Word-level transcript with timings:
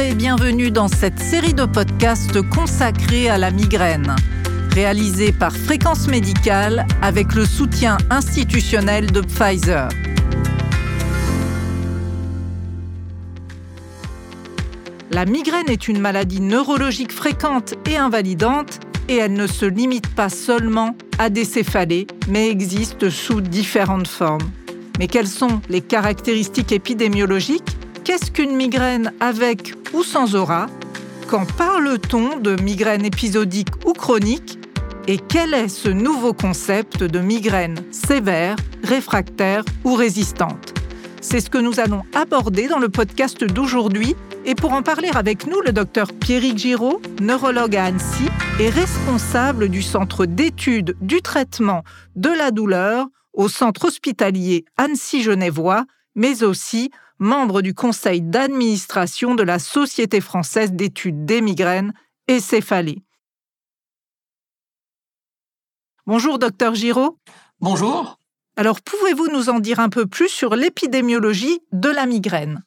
Et 0.00 0.14
bienvenue 0.14 0.72
dans 0.72 0.88
cette 0.88 1.20
série 1.20 1.54
de 1.54 1.66
podcasts 1.66 2.42
consacrée 2.50 3.28
à 3.28 3.38
la 3.38 3.52
migraine, 3.52 4.16
réalisée 4.72 5.30
par 5.30 5.54
Fréquence 5.56 6.08
Médicale 6.08 6.84
avec 7.00 7.34
le 7.34 7.44
soutien 7.44 7.98
institutionnel 8.10 9.12
de 9.12 9.20
Pfizer. 9.20 9.88
La 15.12 15.26
migraine 15.26 15.68
est 15.68 15.86
une 15.86 16.00
maladie 16.00 16.40
neurologique 16.40 17.12
fréquente 17.12 17.74
et 17.88 17.96
invalidante 17.96 18.80
et 19.08 19.16
elle 19.16 19.34
ne 19.34 19.46
se 19.46 19.66
limite 19.66 20.08
pas 20.08 20.28
seulement 20.28 20.96
à 21.18 21.30
des 21.30 21.44
céphalées, 21.44 22.08
mais 22.28 22.50
existe 22.50 23.10
sous 23.10 23.40
différentes 23.40 24.08
formes. 24.08 24.50
Mais 24.98 25.06
quelles 25.06 25.28
sont 25.28 25.60
les 25.68 25.80
caractéristiques 25.80 26.72
épidémiologiques 26.72 27.76
Qu'est-ce 28.04 28.30
qu'une 28.30 28.54
migraine 28.54 29.14
avec 29.18 29.72
ou 29.94 30.04
sans 30.04 30.34
aura? 30.36 30.66
Quand 31.26 31.50
parle-t-on 31.56 32.36
de 32.36 32.60
migraine 32.60 33.02
épisodique 33.02 33.70
ou 33.86 33.94
chronique? 33.94 34.58
Et 35.08 35.16
quel 35.16 35.54
est 35.54 35.68
ce 35.68 35.88
nouveau 35.88 36.34
concept 36.34 37.02
de 37.02 37.18
migraine 37.18 37.82
sévère, 37.92 38.56
réfractaire 38.82 39.64
ou 39.84 39.94
résistante? 39.94 40.74
C'est 41.22 41.40
ce 41.40 41.48
que 41.48 41.56
nous 41.56 41.80
allons 41.80 42.02
aborder 42.14 42.68
dans 42.68 42.78
le 42.78 42.90
podcast 42.90 43.42
d'aujourd'hui. 43.42 44.14
Et 44.44 44.54
pour 44.54 44.74
en 44.74 44.82
parler 44.82 45.08
avec 45.14 45.46
nous, 45.46 45.62
le 45.62 45.72
docteur 45.72 46.08
Pierrick 46.12 46.58
Giraud, 46.58 47.00
neurologue 47.22 47.74
à 47.74 47.86
Annecy 47.86 48.28
et 48.60 48.68
responsable 48.68 49.70
du 49.70 49.80
centre 49.80 50.26
d'études 50.26 50.94
du 51.00 51.22
traitement 51.22 51.84
de 52.16 52.28
la 52.28 52.50
douleur 52.50 53.06
au 53.32 53.48
centre 53.48 53.86
hospitalier 53.86 54.66
Annecy-Genevois, 54.76 55.86
mais 56.14 56.42
aussi 56.44 56.90
membre 57.18 57.62
du 57.62 57.74
conseil 57.74 58.20
d'administration 58.20 59.34
de 59.34 59.42
la 59.42 59.58
Société 59.58 60.20
française 60.20 60.72
d'études 60.72 61.24
des 61.24 61.40
migraines 61.40 61.92
et 62.28 62.40
céphalées. 62.40 63.02
Bonjour, 66.06 66.38
docteur 66.38 66.74
Giraud. 66.74 67.18
Bonjour. 67.60 68.18
Alors, 68.56 68.80
pouvez-vous 68.80 69.28
nous 69.28 69.48
en 69.48 69.58
dire 69.58 69.80
un 69.80 69.88
peu 69.88 70.06
plus 70.06 70.28
sur 70.28 70.54
l'épidémiologie 70.54 71.60
de 71.72 71.88
la 71.88 72.06
migraine? 72.06 72.62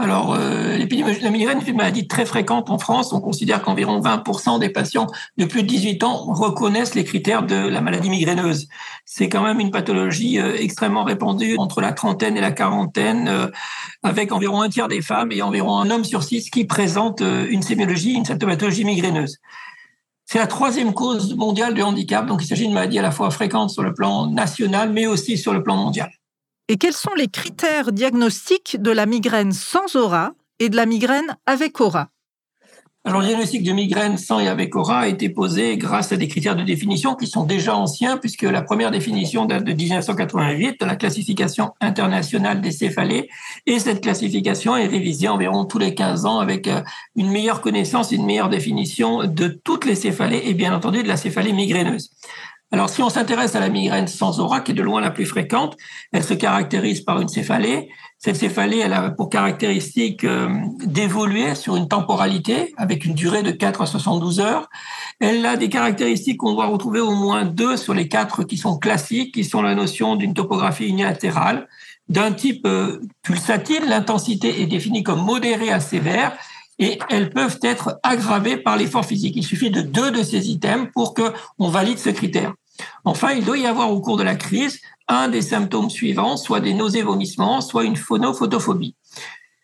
Alors, 0.00 0.32
euh, 0.32 0.78
l'épidémie 0.78 1.18
de 1.18 1.22
la 1.22 1.30
migraine 1.30 1.58
est 1.58 1.68
une 1.68 1.76
maladie 1.76 2.08
très 2.08 2.24
fréquente 2.24 2.70
en 2.70 2.78
France. 2.78 3.12
On 3.12 3.20
considère 3.20 3.60
qu'environ 3.60 4.00
20% 4.00 4.58
des 4.58 4.70
patients 4.70 5.06
de 5.36 5.44
plus 5.44 5.62
de 5.62 5.68
18 5.68 6.02
ans 6.04 6.16
reconnaissent 6.32 6.94
les 6.94 7.04
critères 7.04 7.42
de 7.42 7.54
la 7.54 7.82
maladie 7.82 8.08
migraineuse. 8.08 8.68
C'est 9.04 9.28
quand 9.28 9.42
même 9.42 9.60
une 9.60 9.70
pathologie 9.70 10.40
euh, 10.40 10.56
extrêmement 10.56 11.04
répandue 11.04 11.56
entre 11.58 11.82
la 11.82 11.92
trentaine 11.92 12.38
et 12.38 12.40
la 12.40 12.50
quarantaine, 12.50 13.28
euh, 13.28 13.48
avec 14.02 14.32
environ 14.32 14.62
un 14.62 14.70
tiers 14.70 14.88
des 14.88 15.02
femmes 15.02 15.32
et 15.32 15.42
environ 15.42 15.76
un 15.76 15.90
homme 15.90 16.04
sur 16.04 16.22
six 16.22 16.48
qui 16.48 16.64
présente 16.64 17.20
une 17.20 17.60
sémiologie, 17.60 18.14
une 18.14 18.24
symptomatologie 18.24 18.84
migraineuse. 18.84 19.36
C'est 20.24 20.38
la 20.38 20.46
troisième 20.46 20.94
cause 20.94 21.34
mondiale 21.36 21.74
de 21.74 21.82
handicap, 21.82 22.24
donc 22.24 22.42
il 22.42 22.46
s'agit 22.46 22.62
d'une 22.62 22.72
maladie 22.72 22.98
à 22.98 23.02
la 23.02 23.10
fois 23.10 23.30
fréquente 23.30 23.68
sur 23.68 23.82
le 23.82 23.92
plan 23.92 24.28
national, 24.28 24.92
mais 24.92 25.06
aussi 25.06 25.36
sur 25.36 25.52
le 25.52 25.62
plan 25.62 25.76
mondial. 25.76 26.10
Et 26.70 26.76
quels 26.76 26.92
sont 26.92 27.14
les 27.16 27.26
critères 27.26 27.90
diagnostiques 27.90 28.80
de 28.80 28.92
la 28.92 29.04
migraine 29.04 29.50
sans 29.50 29.96
aura 29.96 30.34
et 30.60 30.68
de 30.68 30.76
la 30.76 30.86
migraine 30.86 31.36
avec 31.44 31.80
aura? 31.80 32.10
Alors, 33.02 33.22
le 33.22 33.26
diagnostic 33.26 33.64
de 33.64 33.72
migraine 33.72 34.16
sans 34.16 34.38
et 34.38 34.46
avec 34.46 34.76
aura 34.76 35.00
a 35.00 35.08
été 35.08 35.30
posé 35.30 35.76
grâce 35.78 36.12
à 36.12 36.16
des 36.16 36.28
critères 36.28 36.54
de 36.54 36.62
définition 36.62 37.16
qui 37.16 37.26
sont 37.26 37.44
déjà 37.44 37.74
anciens, 37.74 38.18
puisque 38.18 38.42
la 38.42 38.62
première 38.62 38.92
définition 38.92 39.46
date 39.46 39.64
de 39.64 39.72
1988 39.72 40.78
de 40.80 40.86
la 40.86 40.94
classification 40.94 41.72
internationale 41.80 42.60
des 42.60 42.70
céphalées, 42.70 43.28
et 43.66 43.80
cette 43.80 44.02
classification 44.02 44.76
est 44.76 44.86
révisée 44.86 45.26
environ 45.26 45.64
tous 45.64 45.78
les 45.78 45.94
15 45.94 46.24
ans 46.24 46.38
avec 46.38 46.68
euh, 46.68 46.82
une 47.16 47.30
meilleure 47.30 47.62
connaissance, 47.62 48.12
une 48.12 48.26
meilleure 48.26 48.50
définition 48.50 49.24
de 49.24 49.48
toutes 49.48 49.86
les 49.86 49.96
céphalées 49.96 50.42
et 50.44 50.54
bien 50.54 50.72
entendu 50.72 51.02
de 51.02 51.08
la 51.08 51.16
céphalée 51.16 51.52
migraineuse. 51.52 52.10
Alors, 52.72 52.88
si 52.88 53.02
on 53.02 53.10
s'intéresse 53.10 53.56
à 53.56 53.60
la 53.60 53.68
migraine 53.68 54.06
sans 54.06 54.38
aura, 54.38 54.60
qui 54.60 54.70
est 54.70 54.74
de 54.74 54.82
loin 54.82 55.00
la 55.00 55.10
plus 55.10 55.26
fréquente, 55.26 55.76
elle 56.12 56.22
se 56.22 56.34
caractérise 56.34 57.00
par 57.00 57.20
une 57.20 57.28
céphalée. 57.28 57.88
Cette 58.18 58.36
céphalée, 58.36 58.78
elle 58.78 58.92
a 58.92 59.10
pour 59.10 59.28
caractéristique 59.28 60.22
euh, 60.22 60.48
d'évoluer 60.84 61.56
sur 61.56 61.74
une 61.76 61.88
temporalité 61.88 62.72
avec 62.76 63.04
une 63.04 63.14
durée 63.14 63.42
de 63.42 63.50
4 63.50 63.82
à 63.82 63.86
72 63.86 64.38
heures. 64.38 64.68
Elle 65.18 65.44
a 65.46 65.56
des 65.56 65.68
caractéristiques 65.68 66.38
qu'on 66.38 66.52
doit 66.52 66.66
retrouver 66.66 67.00
au 67.00 67.14
moins 67.14 67.44
deux 67.44 67.76
sur 67.76 67.92
les 67.92 68.06
quatre 68.06 68.44
qui 68.44 68.56
sont 68.56 68.78
classiques, 68.78 69.34
qui 69.34 69.42
sont 69.42 69.62
la 69.62 69.74
notion 69.74 70.14
d'une 70.14 70.34
topographie 70.34 70.86
unilatérale, 70.86 71.66
d'un 72.08 72.30
type 72.30 72.66
euh, 72.66 73.00
pulsatile. 73.22 73.82
L'intensité 73.88 74.62
est 74.62 74.66
définie 74.66 75.02
comme 75.02 75.24
modérée 75.24 75.72
à 75.72 75.80
sévère 75.80 76.36
et 76.80 76.98
elles 77.10 77.30
peuvent 77.30 77.58
être 77.62 78.00
aggravées 78.02 78.56
par 78.56 78.76
l'effort 78.76 79.04
physique. 79.04 79.34
Il 79.36 79.44
suffit 79.44 79.70
de 79.70 79.82
deux 79.82 80.10
de 80.10 80.22
ces 80.22 80.50
items 80.50 80.88
pour 80.94 81.14
que 81.14 81.32
on 81.58 81.68
valide 81.68 81.98
ce 81.98 82.08
critère. 82.08 82.54
Enfin, 83.04 83.32
il 83.32 83.44
doit 83.44 83.58
y 83.58 83.66
avoir 83.66 83.92
au 83.92 84.00
cours 84.00 84.16
de 84.16 84.22
la 84.22 84.34
crise 84.34 84.80
un 85.06 85.28
des 85.28 85.42
symptômes 85.42 85.90
suivants, 85.90 86.36
soit 86.38 86.60
des 86.60 86.72
nausées 86.72 87.02
vomissements, 87.02 87.60
soit 87.60 87.84
une 87.84 87.96
phonophotophobie. 87.96 88.96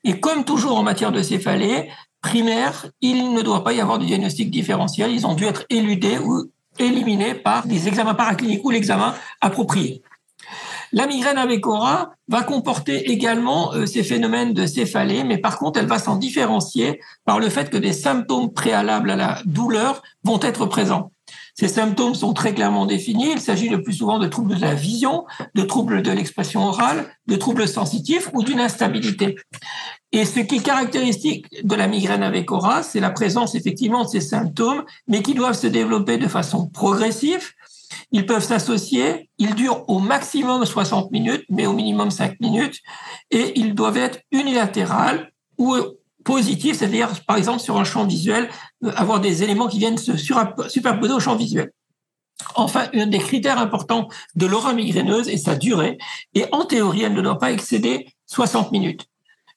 Et 0.05 0.21
comme 0.21 0.45
toujours 0.45 0.77
en 0.77 0.83
matière 0.83 1.11
de 1.11 1.23
céphalée 1.23 1.89
primaire, 2.21 2.87
il 3.01 3.33
ne 3.33 3.43
doit 3.43 3.65
pas 3.65 3.73
y 3.73 3.81
avoir 3.81 3.99
de 3.99 4.05
diagnostic 4.05 4.51
différentiel. 4.51 5.11
Ils 5.13 5.27
ont 5.27 5.35
dû 5.35 5.45
être 5.45 5.65
éludés 5.71 6.19
ou 6.19 6.51
éliminés 6.79 7.35
par 7.35 7.67
des 7.67 7.89
examens 7.89 8.15
paracliniques 8.15 8.65
ou 8.65 8.71
l'examen 8.71 9.15
approprié. 9.41 10.03
La 10.93 11.07
migraine 11.07 11.39
avec 11.39 11.67
aura 11.67 12.11
va 12.29 12.43
comporter 12.43 13.11
également 13.11 13.75
euh, 13.75 13.87
ces 13.87 14.03
phénomènes 14.03 14.53
de 14.53 14.67
céphalée, 14.67 15.25
mais 15.25 15.39
par 15.39 15.59
contre, 15.59 15.79
elle 15.79 15.87
va 15.87 15.99
s'en 15.99 16.17
différencier 16.17 17.01
par 17.25 17.39
le 17.39 17.49
fait 17.49 17.71
que 17.71 17.77
des 17.77 17.93
symptômes 17.93 18.53
préalables 18.53 19.11
à 19.11 19.17
la 19.17 19.43
douleur 19.45 20.03
vont 20.25 20.41
être 20.41 20.67
présents. 20.67 21.11
Ces 21.59 21.69
symptômes 21.69 22.15
sont 22.15 22.35
très 22.35 22.55
clairement 22.55 22.85
définis. 22.85 23.33
Il 23.33 23.41
s'agit 23.41 23.71
le 23.71 23.83
plus 23.83 23.95
souvent 23.95 24.19
de 24.19 24.27
troubles 24.27 24.57
de 24.57 24.61
la 24.61 24.75
vision, 24.75 25.25
de 25.55 25.63
troubles 25.63 26.03
de 26.03 26.11
l'expression 26.13 26.67
orale, 26.67 27.07
de 27.27 27.37
troubles 27.37 27.67
sensitifs 27.67 28.29
ou 28.35 28.43
d'une 28.43 28.61
instabilité. 28.61 29.37
Et 30.13 30.25
ce 30.25 30.41
qui 30.41 30.57
est 30.57 30.63
caractéristique 30.63 31.47
de 31.65 31.75
la 31.75 31.89
migraine 31.89 32.23
avec 32.23 32.53
aura, 32.53 32.83
c'est 32.83 33.01
la 33.01 33.11
présence 33.11 33.55
effectivement 33.55 34.05
de 34.05 34.09
ces 34.09 34.21
symptômes, 34.21 34.85
mais 35.09 35.23
qui 35.23 35.35
doivent 35.35 35.59
se 35.59 35.67
développer 35.67 36.19
de 36.19 36.29
façon 36.29 36.69
progressive. 36.69 37.53
Ils 38.13 38.27
peuvent 38.27 38.45
s'associer, 38.45 39.29
ils 39.39 39.55
durent 39.55 39.89
au 39.89 39.99
maximum 39.99 40.65
60 40.65 41.11
minutes, 41.11 41.45
mais 41.49 41.67
au 41.67 41.73
minimum 41.73 42.11
5 42.11 42.41
minutes, 42.41 42.81
et 43.31 43.59
ils 43.59 43.75
doivent 43.75 43.97
être 43.97 44.21
unilatérales 44.33 45.31
ou 45.59 45.77
positif, 46.25 46.77
c'est-à-dire, 46.79 47.11
par 47.27 47.37
exemple, 47.37 47.61
sur 47.61 47.79
un 47.79 47.85
champ 47.85 48.05
visuel, 48.05 48.49
euh, 48.85 48.93
avoir 48.97 49.21
des 49.21 49.43
éléments 49.43 49.69
qui 49.69 49.79
viennent 49.79 49.97
se 49.97 50.17
superposer 50.17 51.13
au 51.13 51.21
champ 51.21 51.37
visuel. 51.37 51.71
Enfin, 52.55 52.89
un 52.93 53.07
des 53.07 53.19
critères 53.19 53.59
importants 53.59 54.09
de 54.35 54.47
l'aura 54.47 54.75
migraineuse 54.75 55.29
est 55.29 55.39
sa 55.39 55.55
durée, 55.55 55.97
et 56.35 56.45
en 56.53 56.65
théorie, 56.65 57.03
elle 57.03 57.15
ne 57.15 57.23
doit 57.23 57.39
pas 57.39 57.53
excéder 57.53 58.09
60 58.27 58.73
minutes. 58.73 59.07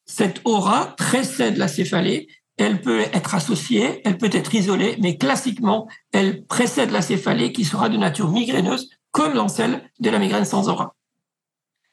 Cette 0.05 0.41
aura 0.45 0.95
précède 0.95 1.57
la 1.57 1.67
céphalée, 1.67 2.27
elle 2.59 2.81
peut 2.81 2.99
être 2.99 3.35
associée, 3.35 4.01
elle 4.03 4.17
peut 4.17 4.29
être 4.31 4.53
isolée, 4.53 4.97
mais 4.99 5.17
classiquement, 5.17 5.87
elle 6.11 6.45
précède 6.45 6.91
la 6.91 7.01
céphalée 7.01 7.53
qui 7.53 7.63
sera 7.63 7.87
de 7.87 7.97
nature 7.97 8.29
migraineuse, 8.29 8.89
comme 9.11 9.33
dans 9.33 9.47
celle 9.47 9.89
de 9.99 10.09
la 10.09 10.19
migraine 10.19 10.45
sans 10.45 10.67
aura. 10.67 10.95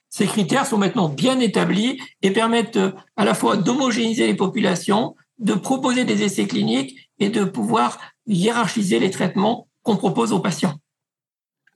Ces 0.09 0.27
critères 0.27 0.67
sont 0.67 0.77
maintenant 0.77 1.09
bien 1.09 1.39
établis 1.39 2.01
et 2.23 2.33
permettent 2.33 2.79
euh, 2.79 2.93
à 3.17 3.25
la 3.25 3.35
fois 3.35 3.57
d'homogénéiser 3.57 4.27
les 4.27 4.35
populations, 4.35 5.15
de 5.39 5.55
proposer 5.55 6.05
des 6.05 6.23
essais 6.23 6.47
cliniques 6.47 6.97
et 7.19 7.29
de 7.29 7.45
pouvoir 7.45 7.99
hiérarchiser 8.27 8.99
les 8.99 9.11
traitements 9.11 9.69
qu'on 9.83 9.97
propose 9.97 10.33
aux 10.33 10.41
patients. 10.41 10.75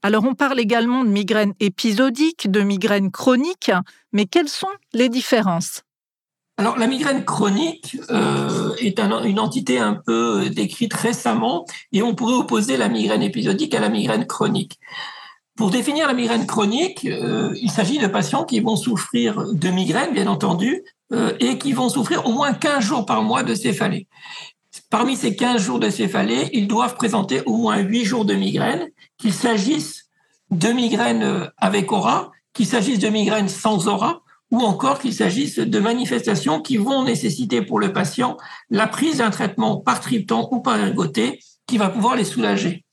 Alors 0.03 0.25
on 0.25 0.33
parle 0.33 0.59
également 0.59 1.05
de 1.05 1.09
migraine 1.09 1.53
épisodique, 1.59 2.51
de 2.51 2.61
migraine 2.61 3.11
chronique, 3.11 3.71
mais 4.11 4.25
quelles 4.25 4.49
sont 4.49 4.67
les 4.93 5.09
différences? 5.09 5.83
Alors 6.61 6.77
la 6.77 6.85
migraine 6.85 7.25
chronique 7.25 7.97
euh, 8.11 8.75
est 8.77 8.99
une 8.99 9.39
entité 9.39 9.79
un 9.79 9.95
peu 9.95 10.47
décrite 10.51 10.93
récemment 10.93 11.65
et 11.91 12.03
on 12.03 12.13
pourrait 12.13 12.35
opposer 12.35 12.77
la 12.77 12.87
migraine 12.87 13.23
épisodique 13.23 13.73
à 13.73 13.79
la 13.79 13.89
migraine 13.89 14.27
chronique. 14.27 14.77
Pour 15.55 15.71
définir 15.71 16.05
la 16.05 16.13
migraine 16.13 16.45
chronique, 16.45 17.05
euh, 17.05 17.51
il 17.59 17.71
s'agit 17.71 17.97
de 17.97 18.05
patients 18.05 18.43
qui 18.43 18.59
vont 18.59 18.75
souffrir 18.75 19.51
de 19.51 19.69
migraine, 19.69 20.13
bien 20.13 20.27
entendu, 20.27 20.83
euh, 21.11 21.33
et 21.39 21.57
qui 21.57 21.73
vont 21.73 21.89
souffrir 21.89 22.27
au 22.27 22.31
moins 22.31 22.53
15 22.53 22.83
jours 22.83 23.05
par 23.07 23.23
mois 23.23 23.41
de 23.41 23.55
céphalée. 23.55 24.07
Parmi 24.91 25.17
ces 25.17 25.35
15 25.35 25.59
jours 25.63 25.79
de 25.79 25.89
céphalée, 25.89 26.47
ils 26.53 26.67
doivent 26.67 26.95
présenter 26.95 27.41
au 27.47 27.57
moins 27.57 27.79
8 27.79 28.05
jours 28.05 28.25
de 28.25 28.35
migraine, 28.35 28.87
qu'il 29.17 29.33
s'agisse 29.33 30.09
de 30.51 30.67
migraine 30.67 31.23
euh, 31.23 31.47
avec 31.57 31.91
aura, 31.91 32.31
qu'il 32.53 32.67
s'agisse 32.67 32.99
de 32.99 33.09
migraine 33.09 33.49
sans 33.49 33.87
aura, 33.87 34.21
ou 34.51 34.59
encore 34.59 34.99
qu'il 34.99 35.13
s'agisse 35.13 35.57
de 35.59 35.79
manifestations 35.79 36.61
qui 36.61 36.77
vont 36.77 37.03
nécessiter 37.03 37.61
pour 37.61 37.79
le 37.79 37.93
patient 37.93 38.37
la 38.69 38.87
prise 38.87 39.17
d'un 39.17 39.31
traitement 39.31 39.77
par 39.77 40.01
triptan 40.01 40.49
ou 40.51 40.59
par 40.59 40.77
ergoté 40.77 41.39
qui 41.65 41.77
va 41.77 41.89
pouvoir 41.89 42.15
les 42.15 42.25
soulager. 42.25 42.83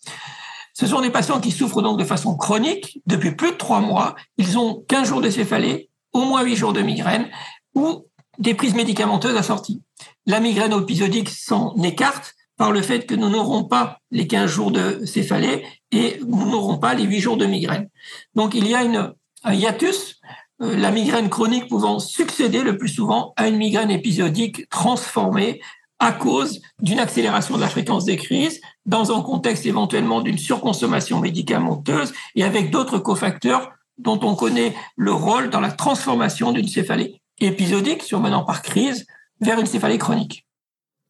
Ce 0.72 0.86
sont 0.86 1.00
des 1.00 1.10
patients 1.10 1.40
qui 1.40 1.50
souffrent 1.50 1.82
donc 1.82 1.98
de 1.98 2.04
façon 2.04 2.36
chronique 2.36 3.00
depuis 3.06 3.32
plus 3.34 3.50
de 3.50 3.56
trois 3.56 3.80
mois. 3.80 4.14
Ils 4.36 4.56
ont 4.56 4.84
15 4.88 5.08
jours 5.08 5.20
de 5.20 5.28
céphalée, 5.28 5.90
au 6.12 6.20
moins 6.20 6.44
8 6.44 6.54
jours 6.54 6.72
de 6.72 6.80
migraine 6.80 7.28
ou 7.74 8.06
des 8.38 8.54
prises 8.54 8.74
médicamenteuses 8.74 9.36
assorties. 9.36 9.82
la 10.26 10.38
migraine 10.38 10.72
épisodique 10.72 11.28
s'en 11.28 11.74
écarte 11.82 12.34
par 12.56 12.70
le 12.70 12.82
fait 12.82 13.06
que 13.06 13.16
nous 13.16 13.28
n'aurons 13.28 13.64
pas 13.64 13.98
les 14.12 14.28
15 14.28 14.48
jours 14.48 14.70
de 14.70 15.04
céphalée 15.04 15.64
et 15.90 16.20
nous 16.24 16.48
n'aurons 16.48 16.78
pas 16.78 16.94
les 16.94 17.04
8 17.04 17.20
jours 17.20 17.36
de 17.36 17.46
migraine. 17.46 17.88
Donc 18.36 18.54
il 18.54 18.68
y 18.68 18.74
a 18.76 18.84
une, 18.84 19.12
un 19.42 19.54
hiatus, 19.54 20.20
la 20.60 20.90
migraine 20.90 21.28
chronique 21.28 21.68
pouvant 21.68 21.98
succéder 21.98 22.62
le 22.62 22.76
plus 22.76 22.88
souvent 22.88 23.32
à 23.36 23.48
une 23.48 23.56
migraine 23.56 23.90
épisodique 23.90 24.68
transformée 24.70 25.60
à 25.98 26.12
cause 26.12 26.60
d'une 26.80 27.00
accélération 27.00 27.56
de 27.56 27.60
la 27.60 27.68
fréquence 27.68 28.04
des 28.04 28.16
crises, 28.16 28.60
dans 28.86 29.16
un 29.16 29.20
contexte 29.22 29.66
éventuellement 29.66 30.20
d'une 30.20 30.38
surconsommation 30.38 31.20
médicamenteuse 31.20 32.12
et 32.36 32.44
avec 32.44 32.70
d'autres 32.70 32.98
cofacteurs 32.98 33.72
dont 33.98 34.20
on 34.22 34.36
connaît 34.36 34.74
le 34.96 35.12
rôle 35.12 35.50
dans 35.50 35.60
la 35.60 35.72
transformation 35.72 36.52
d'une 36.52 36.68
céphalée 36.68 37.20
épisodique, 37.40 38.02
survenant 38.02 38.44
par 38.44 38.62
crise, 38.62 39.06
vers 39.40 39.58
une 39.58 39.66
céphalée 39.66 39.98
chronique. 39.98 40.46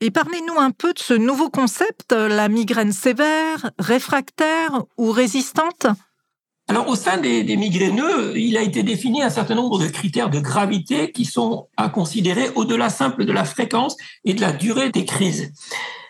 Et 0.00 0.11
parlez-nous 0.11 0.59
un 0.59 0.71
peu 0.71 0.93
de 0.93 0.99
ce 0.99 1.15
nouveau 1.15 1.50
concept, 1.50 2.12
la 2.12 2.49
migraine 2.49 2.93
sévère, 2.93 3.71
réfractaire 3.79 4.85
ou 4.97 5.11
résistante? 5.11 5.87
Alors, 6.70 6.87
au 6.87 6.97
sein 6.97 7.17
des, 7.17 7.44
des, 7.44 7.56
migraineux, 7.56 8.38
il 8.38 8.59
a 8.59 8.62
été 8.62 8.82
défini 8.82 9.23
un 9.23 9.31
certain 9.31 9.55
nombre 9.55 9.79
de 9.79 9.87
critères 9.87 10.29
de 10.29 10.38
gravité 10.38 11.11
qui 11.12 11.25
sont 11.25 11.67
à 11.79 11.88
considérer 11.88 12.50
au-delà 12.56 12.91
simple 12.91 13.25
de 13.25 13.32
la 13.32 13.44
fréquence 13.44 13.97
et 14.26 14.35
de 14.35 14.43
la 14.43 14.53
durée 14.53 14.91
des 14.91 15.06
crises. 15.06 15.50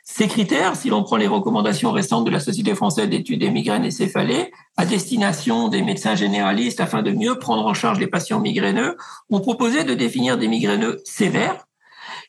Ces 0.03 0.27
critères, 0.27 0.75
si 0.75 0.89
l'on 0.89 1.05
prend 1.05 1.17
les 1.17 1.29
recommandations 1.29 1.93
récentes 1.93 2.25
de 2.25 2.31
la 2.33 2.41
Société 2.41 2.75
française 2.75 3.09
d'études 3.09 3.39
des 3.39 3.53
migraines 3.53 3.85
et 3.85 3.93
céphalées, 3.93 4.51
à 4.77 4.85
destination 4.85 5.69
des 5.69 5.83
médecins 5.83 6.17
généralistes 6.17 6.81
afin 6.81 7.03
de 7.03 7.13
mieux 7.13 7.39
prendre 7.39 7.65
en 7.65 7.75
charge 7.75 8.01
les 8.01 8.09
patients 8.09 8.41
migraineux, 8.41 8.97
ont 9.31 9.41
proposé 9.41 9.85
de 9.85 9.95
définir 9.95 10.37
des 10.37 10.49
migraineux 10.49 11.01
sévères. 11.05 11.67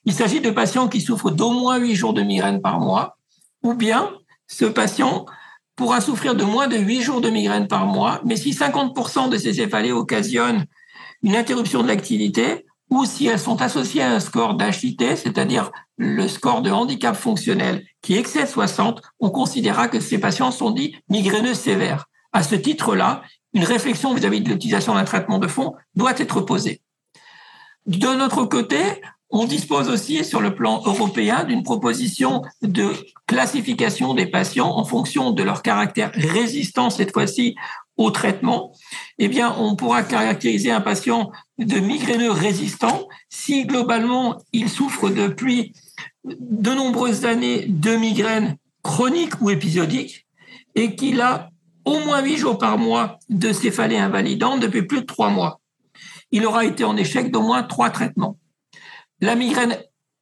Il 0.05 0.13
s'agit 0.13 0.39
de 0.39 0.51
patients 0.51 0.87
qui 0.87 1.01
souffrent 1.01 1.31
d'au 1.31 1.49
moins 1.49 1.77
8 1.77 1.95
jours 1.95 2.13
de 2.13 2.21
migraine 2.21 2.61
par 2.61 2.79
mois, 2.79 3.17
ou 3.63 3.73
bien 3.73 4.11
ce 4.45 4.65
patient 4.65 5.25
pourra 5.79 6.01
souffrir 6.01 6.35
de 6.35 6.43
moins 6.43 6.67
de 6.67 6.75
8 6.75 7.01
jours 7.01 7.21
de 7.21 7.29
migraine 7.29 7.69
par 7.69 7.85
mois, 7.85 8.19
mais 8.25 8.35
si 8.35 8.51
50% 8.51 9.29
de 9.29 9.37
ces 9.37 9.53
céphalées 9.53 9.93
occasionnent 9.93 10.65
une 11.23 11.37
interruption 11.37 11.81
de 11.83 11.87
l'activité, 11.87 12.65
ou 12.89 13.05
si 13.05 13.27
elles 13.27 13.39
sont 13.39 13.61
associées 13.61 14.01
à 14.01 14.11
un 14.11 14.19
score 14.19 14.55
d'HIT, 14.55 15.15
c'est-à-dire 15.15 15.71
le 15.97 16.27
score 16.27 16.61
de 16.61 16.69
handicap 16.69 17.15
fonctionnel 17.15 17.85
qui 18.01 18.15
excède 18.15 18.49
60, 18.49 19.01
on 19.21 19.29
considérera 19.29 19.87
que 19.87 20.01
ces 20.01 20.17
patients 20.17 20.51
sont 20.51 20.71
dits 20.71 20.97
migraineux 21.07 21.53
sévères. 21.53 22.09
À 22.33 22.43
ce 22.43 22.55
titre-là, 22.55 23.21
une 23.53 23.63
réflexion 23.63 24.13
vis-à-vis 24.13 24.41
de 24.41 24.49
l'utilisation 24.49 24.95
d'un 24.95 25.05
traitement 25.05 25.39
de 25.39 25.47
fond 25.47 25.75
doit 25.95 26.19
être 26.19 26.41
posée. 26.41 26.81
De 27.85 28.17
notre 28.17 28.43
côté, 28.43 28.81
on 29.29 29.45
dispose 29.45 29.89
aussi 29.89 30.25
sur 30.25 30.41
le 30.41 30.55
plan 30.55 30.81
européen 30.85 31.43
d'une 31.43 31.63
proposition 31.63 32.41
de 32.61 32.91
classification 33.27 34.13
des 34.13 34.25
patients 34.25 34.75
en 34.75 34.83
fonction 34.83 35.31
de 35.31 35.43
leur 35.43 35.61
caractère 35.61 36.11
résistant 36.13 36.89
cette 36.89 37.13
fois-ci 37.13 37.55
au 37.97 38.11
traitement. 38.11 38.71
Eh 39.19 39.27
bien, 39.27 39.53
on 39.59 39.75
pourra 39.75 40.03
caractériser 40.03 40.71
un 40.71 40.81
patient 40.81 41.31
de 41.59 41.79
migraineux 41.79 42.31
résistant 42.31 43.07
si 43.29 43.65
globalement 43.65 44.37
il 44.51 44.69
souffre 44.69 45.09
depuis 45.09 45.73
de 46.23 46.71
nombreuses 46.71 47.25
années 47.25 47.65
de 47.67 47.95
migraines 47.95 48.57
chroniques 48.83 49.41
ou 49.41 49.49
épisodiques 49.49 50.25
et 50.75 50.95
qu'il 50.95 51.21
a 51.21 51.49
au 51.85 51.99
moins 51.99 52.23
huit 52.23 52.37
jours 52.37 52.57
par 52.57 52.77
mois 52.77 53.19
de 53.29 53.51
céphalée 53.51 53.97
invalidante 53.97 54.59
depuis 54.59 54.83
plus 54.83 55.01
de 55.01 55.05
trois 55.05 55.29
mois. 55.29 55.59
Il 56.31 56.45
aura 56.45 56.65
été 56.65 56.83
en 56.83 56.97
échec 56.97 57.31
d'au 57.31 57.41
moins 57.41 57.63
trois 57.63 57.89
traitements. 57.89 58.37
La 59.21 59.35
migraine 59.35 59.77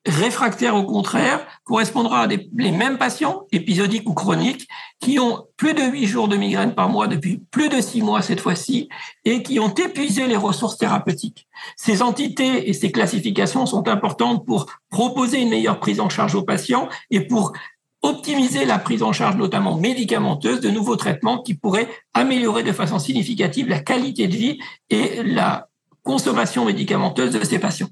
réfractaire, 0.08 0.76
au 0.76 0.84
contraire, 0.84 1.46
correspondra 1.64 2.22
à 2.22 2.28
des, 2.28 2.50
les 2.56 2.72
mêmes 2.72 2.98
patients, 2.98 3.46
épisodiques 3.52 4.10
ou 4.10 4.14
chroniques, 4.14 4.68
qui 5.00 5.20
ont 5.20 5.46
plus 5.58 5.74
de 5.74 5.84
huit 5.84 6.06
jours 6.06 6.28
de 6.28 6.38
migraine 6.38 6.74
par 6.74 6.90
mois 6.90 7.08
depuis 7.08 7.42
plus 7.52 7.70
de 7.70 7.82
six 7.82 8.02
mois 8.02 8.22
cette 8.22 8.40
fois-ci, 8.40 8.90
et 9.26 9.44
qui 9.44 9.60
ont 9.60 9.74
épuisé 9.74 10.28
les 10.28 10.38
ressources 10.38 10.78
thérapeutiques. 10.78 11.48
Ces 11.76 12.02
entités 12.02 12.70
et 12.70 12.74
ces 12.74 12.92
classifications 12.92 13.66
sont 13.66 13.88
importantes 13.88 14.46
pour 14.46 14.68
proposer 14.90 15.42
une 15.42 15.50
meilleure 15.50 15.80
prise 15.80 16.00
en 16.00 16.10
charge 16.10 16.36
aux 16.36 16.44
patients 16.44 16.88
et 17.12 17.22
pour 17.22 17.54
optimiser 18.02 18.66
la 18.66 18.80
prise 18.80 19.04
en 19.04 19.12
charge, 19.12 19.36
notamment 19.36 19.76
médicamenteuse, 19.76 20.62
de 20.62 20.70
nouveaux 20.70 20.96
traitements 20.96 21.42
qui 21.42 21.56
pourraient 21.56 21.90
améliorer 22.14 22.64
de 22.64 22.72
façon 22.72 23.00
significative 23.00 23.68
la 23.68 23.80
qualité 23.80 24.28
de 24.28 24.36
vie 24.36 24.60
et 24.90 25.24
la 25.24 25.68
consommation 26.04 26.64
médicamenteuse 26.64 27.34
de 27.34 27.44
ces 27.44 27.60
patients. 27.60 27.90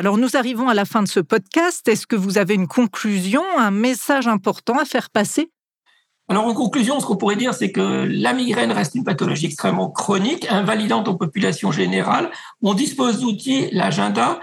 Alors 0.00 0.16
nous 0.16 0.36
arrivons 0.36 0.68
à 0.68 0.74
la 0.74 0.84
fin 0.84 1.02
de 1.02 1.08
ce 1.08 1.18
podcast. 1.18 1.88
Est-ce 1.88 2.06
que 2.06 2.14
vous 2.14 2.38
avez 2.38 2.54
une 2.54 2.68
conclusion, 2.68 3.42
un 3.58 3.72
message 3.72 4.28
important 4.28 4.78
à 4.78 4.84
faire 4.84 5.10
passer? 5.10 5.50
Alors 6.28 6.46
en 6.46 6.54
conclusion, 6.54 7.00
ce 7.00 7.06
qu'on 7.06 7.16
pourrait 7.16 7.34
dire, 7.34 7.52
c'est 7.52 7.72
que 7.72 8.06
la 8.08 8.32
migraine 8.32 8.70
reste 8.70 8.94
une 8.94 9.02
pathologie 9.02 9.46
extrêmement 9.46 9.90
chronique, 9.90 10.46
invalidante 10.50 11.08
en 11.08 11.16
population 11.16 11.72
générale. 11.72 12.30
On 12.62 12.74
dispose 12.74 13.18
d'outils, 13.18 13.70
l'agenda, 13.72 14.38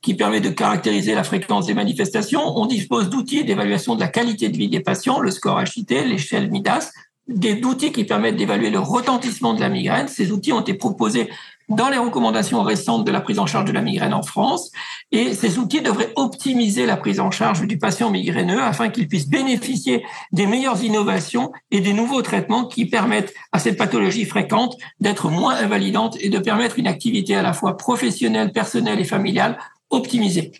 qui 0.00 0.14
permet 0.14 0.40
de 0.40 0.48
caractériser 0.48 1.14
la 1.14 1.22
fréquence 1.22 1.66
des 1.66 1.74
manifestations. 1.74 2.56
On 2.56 2.64
dispose 2.64 3.10
d'outils 3.10 3.44
d'évaluation 3.44 3.96
de 3.96 4.00
la 4.00 4.08
qualité 4.08 4.48
de 4.48 4.56
vie 4.56 4.70
des 4.70 4.80
patients, 4.80 5.20
le 5.20 5.30
score 5.30 5.60
HIT, 5.60 5.90
l'échelle 6.06 6.50
MIDAS, 6.50 6.92
des 7.28 7.62
outils 7.62 7.92
qui 7.92 8.04
permettent 8.04 8.36
d'évaluer 8.36 8.70
le 8.70 8.78
retentissement 8.78 9.52
de 9.52 9.60
la 9.60 9.68
migraine. 9.68 10.08
Ces 10.08 10.32
outils 10.32 10.52
ont 10.52 10.62
été 10.62 10.72
proposés 10.72 11.28
dans 11.68 11.88
les 11.88 11.98
recommandations 11.98 12.62
récentes 12.62 13.06
de 13.06 13.12
la 13.12 13.20
prise 13.20 13.38
en 13.38 13.46
charge 13.46 13.64
de 13.66 13.72
la 13.72 13.82
migraine 13.82 14.14
en 14.14 14.22
France. 14.22 14.70
Et 15.12 15.34
ces 15.34 15.58
outils 15.58 15.80
devraient 15.80 16.12
optimiser 16.16 16.86
la 16.86 16.96
prise 16.96 17.20
en 17.20 17.30
charge 17.30 17.66
du 17.66 17.78
patient 17.78 18.10
migraineux 18.10 18.62
afin 18.62 18.88
qu'il 18.88 19.08
puisse 19.08 19.28
bénéficier 19.28 20.04
des 20.32 20.46
meilleures 20.46 20.82
innovations 20.82 21.52
et 21.70 21.80
des 21.80 21.92
nouveaux 21.92 22.22
traitements 22.22 22.66
qui 22.66 22.86
permettent 22.86 23.34
à 23.52 23.58
cette 23.58 23.78
pathologie 23.78 24.24
fréquente 24.24 24.76
d'être 25.00 25.28
moins 25.30 25.56
invalidante 25.56 26.16
et 26.20 26.28
de 26.28 26.38
permettre 26.38 26.78
une 26.78 26.86
activité 26.86 27.34
à 27.34 27.42
la 27.42 27.52
fois 27.52 27.76
professionnelle, 27.76 28.52
personnelle 28.52 29.00
et 29.00 29.04
familiale 29.04 29.58
optimisée. 29.90 30.52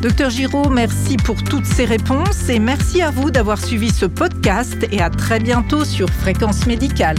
Docteur 0.00 0.30
Giraud, 0.30 0.68
merci 0.68 1.16
pour 1.16 1.42
toutes 1.42 1.64
ces 1.64 1.84
réponses 1.84 2.48
et 2.48 2.58
merci 2.58 3.02
à 3.02 3.10
vous 3.10 3.30
d'avoir 3.30 3.58
suivi 3.58 3.90
ce 3.90 4.06
podcast 4.06 4.86
et 4.92 5.00
à 5.00 5.10
très 5.10 5.40
bientôt 5.40 5.84
sur 5.84 6.08
Fréquence 6.10 6.66
Médicale. 6.66 7.16